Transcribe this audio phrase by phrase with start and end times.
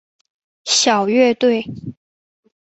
[0.65, 1.63] 小乐队。